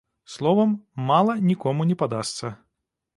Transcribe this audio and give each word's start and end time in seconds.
Словам, 0.35 0.71
мала 1.09 1.35
нікому 1.51 1.85
не 1.91 1.99
падасца. 2.03 2.47